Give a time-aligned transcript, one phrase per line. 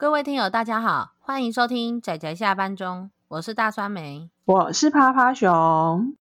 [0.00, 6.16] 各位听友，大家好，欢迎收听仔仔下班中，我是大酸梅，我是趴趴熊。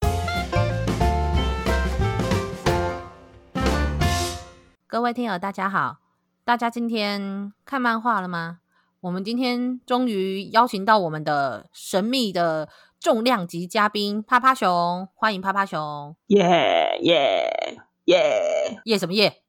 [4.89, 5.99] 各位听友，大家好，
[6.45, 8.59] 大家今天看漫画了吗？
[8.99, 12.69] 我们今天终于邀请到我们的神秘的
[12.99, 19.45] 重量级嘉宾趴趴熊，欢迎趴趴熊，耶耶耶耶什么耶？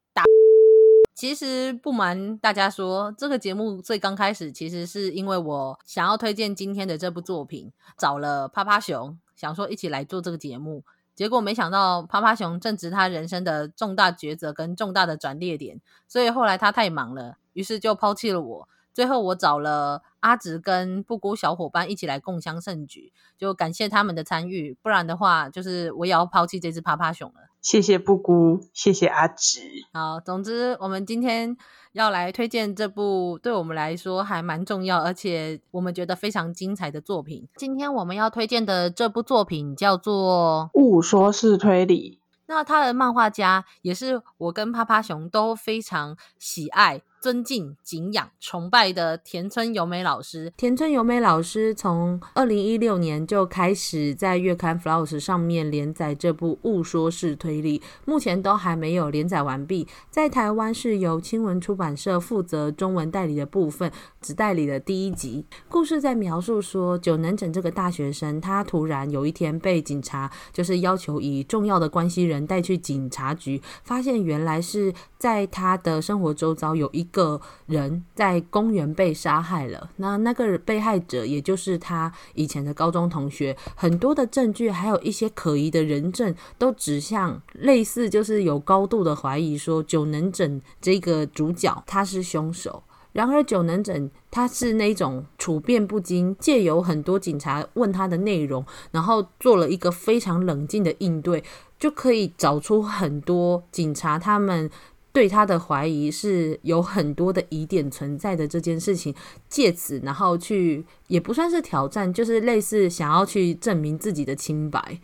[1.20, 10.82] 其实不瞒大家说，这个节目最刚开始其实是因为我想要推荐今天的这部作品，找了趴趴熊，想说一起来做这个节目。
[11.14, 18.68] 结果没想到趴趴熊正值他人生的重大抉择跟重大的转捩点，所以后来他太忙了，于是就抛弃了我。
[18.94, 27.49] 最后我找了阿直跟布谷小伙伴一起来共襄盛举，就感谢他们的参与，不然的话就是我也要抛弃这只趴趴熊了。
[27.60, 29.60] 谢谢布谷，谢谢阿直。
[29.92, 31.56] 好，总之我们今天
[31.92, 37.46] 要来推荐这部对我们来说还蛮重要，而且我们觉得非常精彩的作品。
[37.56, 42.18] 今天我们要推荐的这部作品叫做《误说是推理》。
[42.46, 47.02] 那他的漫画家也是我跟趴趴熊都非常喜爱。
[47.20, 50.50] 尊敬、敬仰、崇拜的田村由美老师。
[50.56, 59.86] 田村由美老师从二零一六年就开始在月刊 Flows 上面连载这部《误说式推理》，目前都还没有连载完毕。
[60.08, 65.44] 在台湾是由青文出版社负责中文代理的部分，只代理了第一集。
[65.68, 77.06] 故事在描述说，久能整这个大学生，他突然有一天被警察就是要求以重要的关系人带去警察局，发现原来是在他的生活周遭有一。
[77.12, 92.82] 个人在公园被杀害了，那那个被害者也就是他以前的高中同学，很多的证据还有一些可疑的人证都指向类似，就是有高度的怀疑说久能整这个主角他是凶手。
[93.12, 101.42] 然而久能整他是那种处变不惊，借由很多警察问他的内容，然后做了一个非常冷静的应对，
[101.76, 104.70] 就可以找出很多警察他们。
[105.12, 109.12] 对他的怀疑是有很多的疑点存在的这件事情，
[109.48, 115.00] 借此然后去也不算是挑战，就是类似想要去证明自己的清白。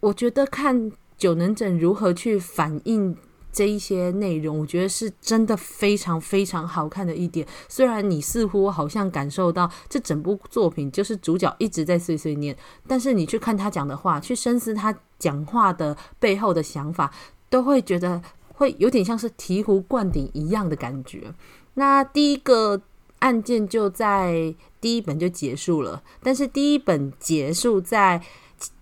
[0.00, 3.16] 我觉得看九能整如何去反映
[3.50, 7.46] 这一些内容，我觉得是真的非常非常好看的一点。
[7.70, 12.54] 虽然你似乎好像感受到这整部作品就是主角一直在碎碎念，
[12.86, 17.10] 但是你去看他讲的话，去深思他讲话的背后的想法，
[17.48, 18.20] 都会觉得。
[18.58, 21.32] 会有点像是醍醐灌顶一样的感觉。
[21.74, 22.82] 那第一个
[23.20, 28.20] 案件就在第一本就结束了，但是第一本结束在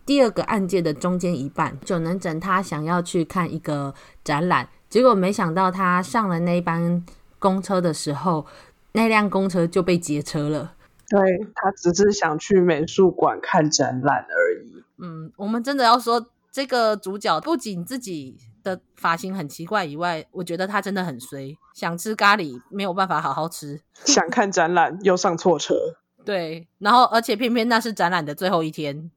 [0.07, 1.79] 第二个案件的中间一半。
[1.85, 3.95] 久能整他想要去看一个
[4.25, 7.05] 展览，结果没想到他上了那班
[7.39, 8.47] 公车的时候，
[8.93, 10.73] 那辆公车就被劫车了。
[11.11, 11.21] 对，
[11.55, 14.83] 他只是想去美术馆看展览而已。
[14.97, 18.39] 嗯，我们真的要说这个主角不仅自己。
[18.67, 21.57] 的发型很奇怪以外，我觉得他真的很衰。
[21.73, 25.75] 想吃咖喱没有办法好好吃， 想看展览又上错车。
[26.27, 29.13] 对，然后而且偏偏那是展览的最后一天，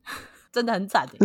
[0.52, 1.08] 真的很惨。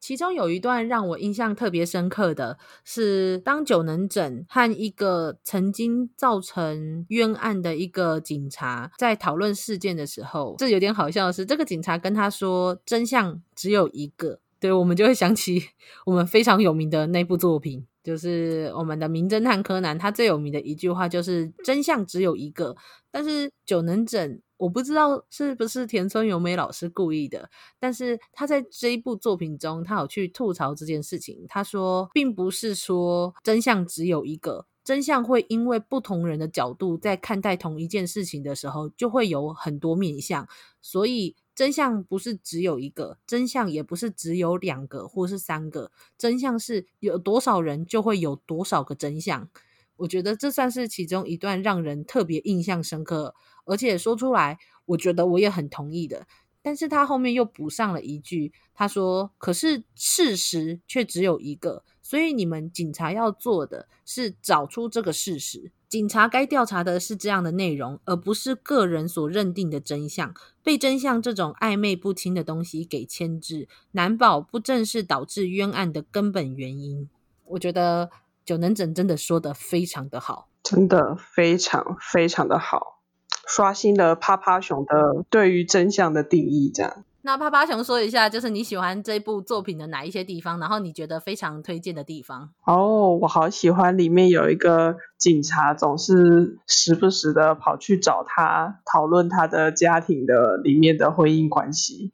[0.00, 14.40] 其中有一段让我印象特别深刻的是，当久能整和一个曾经造成冤案的一个警察在讨论事件的时候，这有点好笑的是，这个警察跟他说真相只有一个。
[14.62, 15.60] 对，我们就会想起
[16.06, 19.98] 我们非常有名的那部作品，就是我们的名侦探柯南。
[19.98, 22.76] 他最有名的一句话就是“真相只有一个”。
[23.10, 27.50] 但是久能整，我不知道是不是田村由美老师故意的，
[27.80, 31.44] 但是他在这一部作品中，他有去吐槽这件事情。
[31.48, 40.46] 他说，并不是说真相只有一个，真相会因为不同人的角度在看待同一件事情的时候，就会有很多面向，
[40.80, 41.34] 所以。
[41.62, 49.48] 真相不是只有一个，真相也不是只有两个或是三个，真相是有多少人就会有多少个真相。
[49.94, 56.26] 我觉得这算是其中一段让人特别印象深刻，而且说出来，我觉得我也很同意的。
[56.62, 65.70] 但是他后面又补上了一句，他说：“可是事实却只有一个，所以你们警察要做的是找出这个事实。
[65.92, 70.32] 警察该调查的是这样的内容，而不是个人所认定的真相。
[70.62, 77.10] 被真相这种暧昧不清的东西给牵制，难保不正是导致冤案的根本原因。”
[77.44, 78.08] 我觉得
[78.42, 83.02] 九能整真的说得非常的好，真的非常非常的好。
[83.46, 92.50] 刷新了趴趴熊的对于真相的定义，这样那趴趴熊说一下，就是你喜欢这部作品的哪一些地方，然后你觉得非常推荐的地方。
[92.64, 102.10] 哦，我好喜欢里面有一个警察，总是时不时的跑去找他讨论他的家庭的里面的婚姻关系。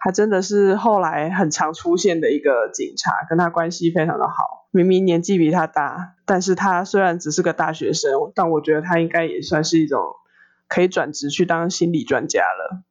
[0.00, 4.68] 他真的是后来很常出现的一个警察，跟他关系非常的好。
[4.70, 10.00] 明明年纪比他大，但是他虽然只是个大学生，但我觉得他应该也算是一种
[10.68, 12.82] 可以转职去当心理专家了。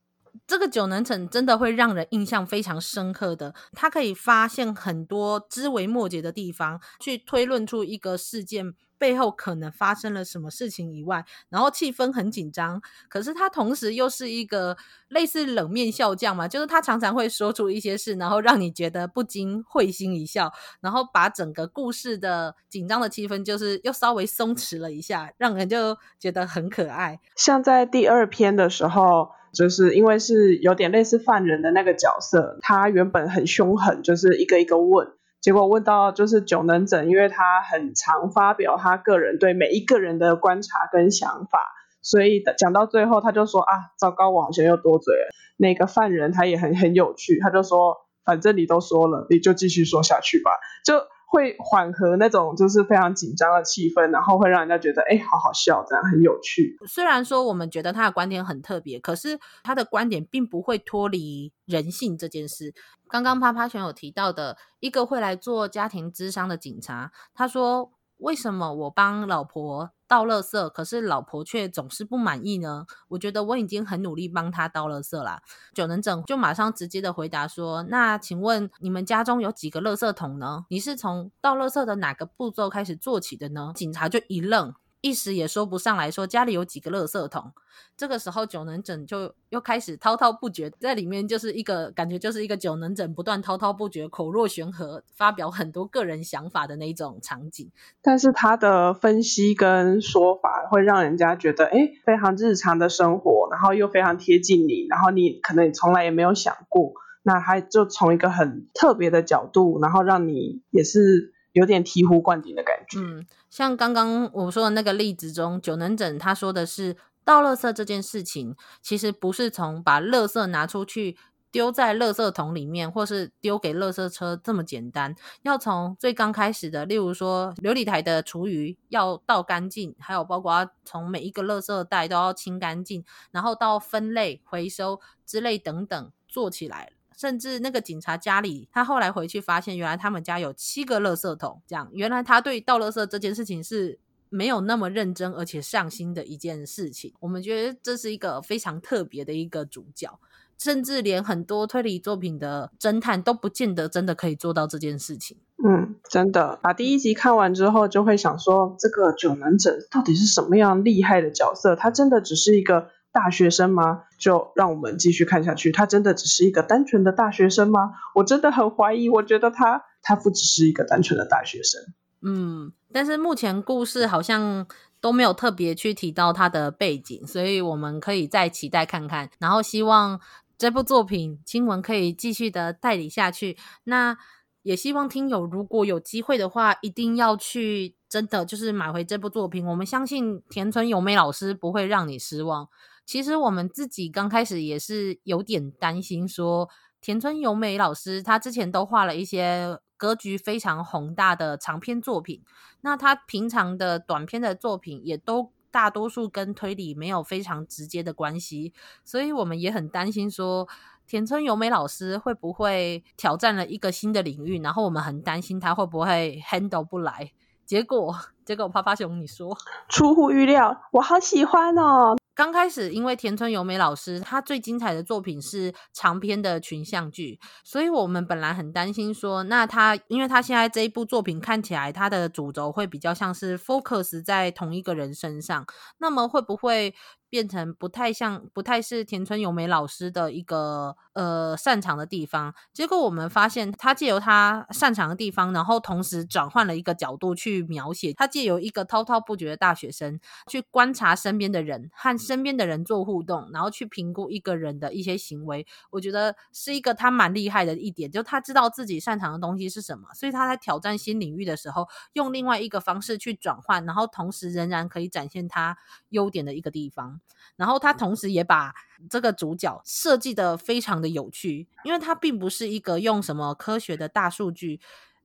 [0.48, 14.78] 这个久能城真的会让人印象非常深刻的，他可以发现很多枝微末节的地方，去推论出一个事件背后可能发生了什么事情以外，然后气氛很紧张，可是他同时又是一个
[15.08, 27.20] 类似冷面笑匠嘛，就是他常常会说出一些事，然后让你觉得不禁会心一笑，然后把整个故事的紧张的气氛就是又稍微松弛了一下，让人就觉得很可爱。
[27.36, 29.32] 像在第二篇的时候。
[29.56, 35.07] 就是因为是有点类似犯人的那个角色，他原本很凶狠，就是一个一个问，
[35.42, 41.60] 结果问到就是久能整，因为他很常发表他个人对每一个人的观察跟想法，
[42.02, 45.30] 所以讲到最后他就说啊，糟糕，我好像又多嘴了。
[45.58, 50.51] 那个犯人他也很很有趣，他就说，反正你都说了，你就继续说下去吧，
[50.84, 50.96] 就。
[51.36, 56.78] 会缓和那种就是非常紧张的气氛，然后会让人家觉得哎，好好笑，这样很有趣。
[56.88, 62.74] 虽然说我们觉得他的观点很特别，可是他的观点并不会脱离人性这件事。
[63.10, 72.86] 刚刚趴趴熊有提到的一个会来做家庭咨商的警察，他说：“为什么我帮老婆？”倒垃圾，可是老婆却总是不满意呢。
[73.07, 75.42] 我觉得我已经很努力帮她倒垃圾啦。
[75.74, 80.66] 久能整就马上直接的回答说：“那请问你们家中有几个垃圾桶呢？
[80.69, 84.74] 你是从倒垃圾的哪个步骤开始做起的呢？”警察就一愣。
[85.06, 87.54] 一时也说不上来说家里有几个垃圾桶，
[87.96, 97.69] 这个时候久能整就又开始滔滔不绝，在里面就是一个感觉，就是一个久能整不断滔滔不绝、口若悬河，发表很多个人想法的那一种场景。
[98.02, 111.35] 但是他的分析跟说法会让人家觉得，哎，非常日常的生活，然后又非常贴近你，然后你可能从来也没有想过，那他就从一个很特别的角度，然后让你也是。
[111.56, 113.00] 有点醍醐灌顶的感觉。
[113.00, 121.18] 嗯，像刚刚我说的那个例子中，九能整他说的是倒垃圾这件事情，其实不是从把垃圾拿出去
[121.52, 125.16] 丢在垃圾桶里面，或是丢给垃圾车这么简单。
[125.44, 136.92] 要从最刚开始的，例如说琉璃台的厨余要倒干净，还有包括从每一个垃圾袋都要清干净，然后到分类回收之类等等做起来。
[137.18, 141.62] 甚至那个警察家里，他后来回去发现，原来他们家有七个垃圾桶。
[141.66, 143.98] 这样，原来他对倒垃圾这件事情是
[144.30, 147.14] 没有那么认真而且上心的一件事情。
[147.22, 150.20] 我们觉得这是一个非常特别的一个主角，
[150.58, 155.38] 甚至连很多推理作品的侦探都不见得真的可以做到这件事情。
[155.64, 161.76] 嗯，真的，把第一集看完之后，就会想说，这个九能者到底是什么样厉害的角色？
[161.76, 162.90] 他真的只是一个。
[163.16, 164.04] 大学生吗？
[164.18, 165.72] 就让我们继续看下去。
[165.72, 167.94] 他真的只是一个单纯的大学生吗？
[168.14, 169.08] 我真的很怀疑。
[169.08, 171.82] 我觉得他他不只是一个单纯的大学生。
[172.22, 174.68] 嗯，但是目前故事好像
[175.00, 179.30] 都没有特别去提到他的背景，所以我们可以再期待看看。
[179.40, 180.20] 然后希望
[180.58, 183.56] 这部作品青文可以继续的代理下去。
[183.86, 184.18] 那
[184.64, 189.66] 也希望听友如果有机会的话，一定要去真的就是买回这部作品。
[189.66, 192.68] 我们相信田村由美老师不会让你失望。
[193.06, 202.41] 其实我们自己刚开始也是有点担心，说田村由美老师她之前都画了一些格局非常宏大的长篇作品，
[202.82, 210.68] 那她平常的短篇的作品也都大多数跟推理没有非常直接的关系，所以我们也很担心说
[211.06, 217.32] 田村由美老师会不会挑战了一个新的领域，然后我们很担心她会不会 handle 不来。
[217.65, 219.56] 结果，结果啪啪熊你说
[219.89, 222.15] 出乎预料，我好喜欢哦。
[222.36, 235.65] 刚开始，因为田村由美老师她最精彩的作品是长篇的群像剧，所以我们本来很担心说，那她因为她现在这一部作品看起来，她的主轴会比较像是 focus 在同一个人身上，
[235.98, 236.94] 那么会不会
[237.29, 242.53] 变成不太像、不太是田村由美老师的一个呃擅长的地方？
[242.74, 252.15] 结果我们发现，他借由他擅长的地方，然后同时转换了一个角度去描写，他借由一个滔滔不绝的大学生去观察身边的人和。
[252.25, 265.77] 身边的人做互动，然后去评估一个人的一些行为，我觉得是一个他蛮厉害的一点，就他知道自己擅长的东西是什么，所以他在挑战新领域的时候，用另外一个方式去转换，然后同时仍然可以展现他
[266.10, 267.14] 优点的一个地方。
[267.55, 268.74] 然后他同时也把
[269.10, 274.79] 这个主角设计得非常的有趣，因为他并不是一个用什么科学的大数据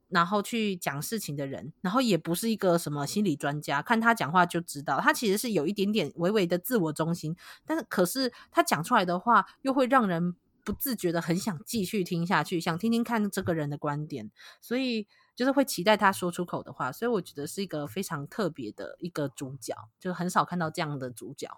[0.08, 14.30] 然后去讲事情的人，然后也不是一个什么心理专家，看他讲话就知道，他其实是有一点点微微的自我中心，但是可是他讲出来的话又会让人不自觉的很想继续听下去，想听听看这个人的观点，
[14.60, 15.06] 所以
[15.36, 21.48] 就是会期待他说出口的话，所以我觉得是一个非常特别的一个主角，就很少看到这样的主角。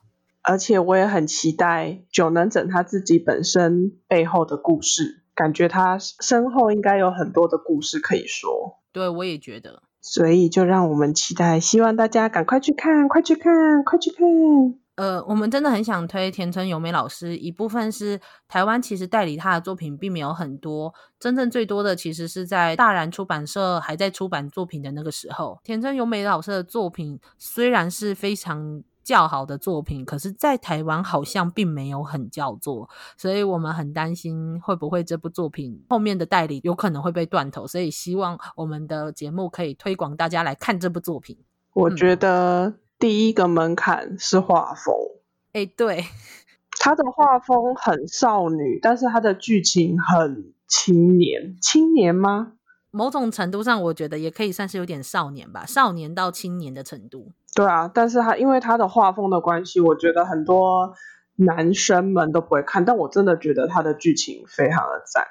[0.43, 8.81] 而且我也很期待久能整他自己本身背后的故事，感觉他身后应该有很多的故事可以说。
[8.93, 9.83] 对，我也觉得。
[10.01, 14.27] 所以就让我们期待，希望大家赶快去看，快去看，快去看。
[14.97, 28.83] 呃，我们真的很想推田村由美老师，一部分是台湾其实代理他的作品并没有很多，真正最多的其实是在大然出版社还在出版作品的那个时候，田村由美老师的作品虽然是非常。
[29.05, 41.39] 较好的作品，可是，在台湾好像并没有很叫座，所以我们很担心会不会这部作品后面的代理有可能会被断头，所以希望我们的节目可以推广大家来看这部作品。
[41.75, 44.95] 我觉得第一个门槛是画风，
[45.53, 46.05] 哎、嗯，对，
[46.79, 52.53] 他的画风很少女，但是他的剧情很青年，青年吗？
[52.91, 57.33] 某种程度上，我觉得也可以算是有点少年吧，少年到青年的程度。
[57.55, 60.95] 对啊，但是他因为他的画风的关系，我觉得很多
[61.37, 65.27] 男生们都不会看，但我真的觉得他的剧情非常的赞。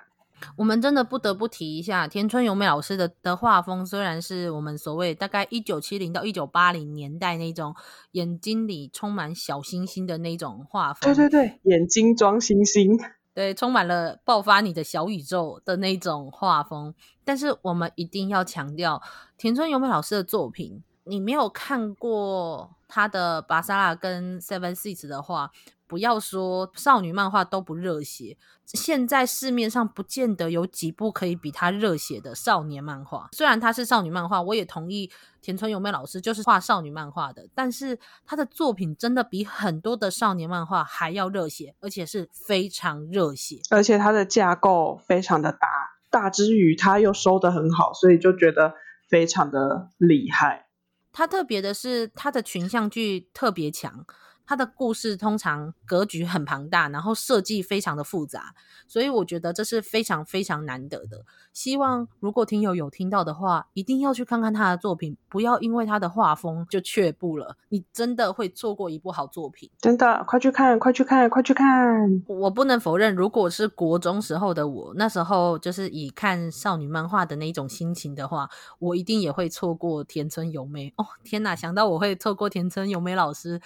[0.56, 7.76] 我们真的不得不提一下田村由美老师的的画风，虽然是我们所谓大概一九七零到一九八零年代那种
[8.14, 13.00] 眼睛里充满小星星的那种画风，对对对，眼睛装星星，
[13.36, 19.02] 对，充满了爆发你的小宇宙的那种画风，但是我们一定要强调
[19.38, 20.84] 田村由美老师的作品。
[21.04, 25.52] 你没有看过他的《巴莎拉》跟《Seven Seas》的话，
[25.88, 28.38] 不要说少女漫画都不热血。
[28.66, 33.28] 现在市面上不见得有几部可以比他热血的少年漫画。
[33.34, 43.60] 虽然他是少女漫画，我也同意田村由美老师就是画少女漫画的，但是他的作品真的比很多的少年漫画还要热血，而且是非常热血。
[43.70, 45.68] 而且他的架构非常的大，
[46.10, 48.76] 大之余他又收得很好，所以就觉得
[49.10, 50.68] 非常的厉害。
[51.14, 54.06] 他特别的是，他的群像剧特别强，
[54.46, 58.54] 它的故事通常格局很庞大，然后设计非常的复杂，
[58.88, 61.26] 所以我觉得这是非常非常难得的。
[61.54, 69.70] 希望如果听友有听到的话，一定要去看看他的作品，不要因为他的画风就却步了，你真的会错过一部好作品。
[69.80, 72.24] 真的，快去看，快去看，快去看！
[72.28, 80.94] 我不能否认，如果是国中时候的我，那时候就是以看少女漫画的那种心情的话，我一定也会错过田村由美。
[80.98, 83.62] 哦，天哪，想到我会错过田村由美老师，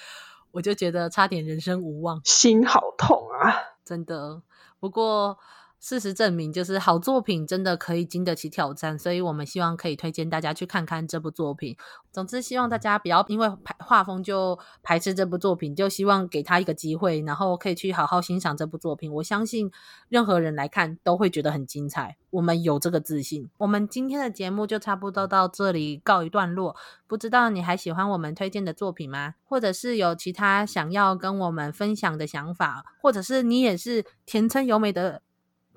[0.56, 3.76] 我就觉得差点人生无望，心好痛啊！
[3.84, 4.42] 真的，
[4.80, 5.38] 不过。
[5.80, 11.78] 事实证明，就是好作品真的可以经得起挑战，所以我们希望可以推荐大家去看看这部作品。
[12.12, 19.14] 总之，希望大家不要因为排画风就排斥这部作品，就希望给他一个机会，然后可以去好好欣赏这部作品。
[19.14, 19.70] 我相信
[20.10, 23.50] 任何人来看都会觉得很精彩，我们有这个自信。
[23.58, 26.76] 我们今天的节目就差不多到这里告一段落。
[27.06, 29.36] 不知道你还喜欢我们推荐的作品吗？
[29.44, 35.22] 或者是有其他想要跟我们分享的想法，或者是你也是田村由美的。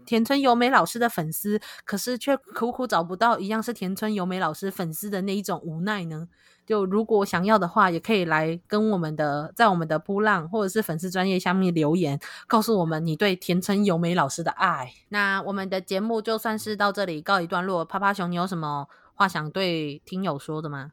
[0.09, 6.29] 田村由美老师的粉丝，可是却苦苦找不到一样是田村由美老师粉丝的那一种无奈呢？
[6.65, 14.95] 就如果想要的话，也可以来跟我们的在我们的波浪或者是粉丝专业下面留言，告诉我们你对田村由美老师的爱。
[15.11, 17.85] 那我们的节目就算是到这里告一段落。
[17.85, 20.93] 趴趴熊，你有什么话想对听友说的吗？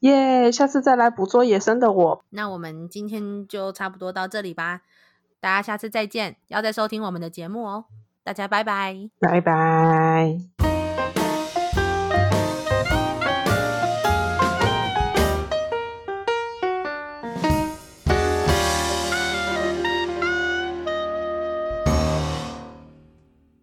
[0.00, 2.24] 耶，下次再来捕捉野生的我。
[2.30, 4.82] 那我们今天就差不多到这里吧，
[5.40, 7.84] 大家下次再见，要再收听我们的节目哦。
[8.26, 10.75] 大家拜拜，拜拜。